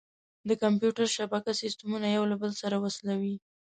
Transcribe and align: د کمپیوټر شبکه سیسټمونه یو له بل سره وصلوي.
د 0.47 0.49
کمپیوټر 0.63 1.07
شبکه 1.17 1.51
سیسټمونه 1.61 2.07
یو 2.09 2.23
له 2.31 2.35
بل 2.41 2.51
سره 2.61 2.75
وصلوي. 2.83 3.35